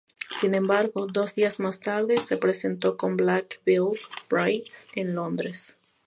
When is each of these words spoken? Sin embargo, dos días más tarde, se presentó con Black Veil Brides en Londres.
Sin 0.31 0.55
embargo, 0.55 1.05
dos 1.05 1.35
días 1.35 1.59
más 1.59 1.79
tarde, 1.79 2.17
se 2.17 2.35
presentó 2.35 2.97
con 2.97 3.15
Black 3.17 3.61
Veil 3.67 3.99
Brides 4.31 4.87
en 4.95 5.13
Londres. 5.13 5.77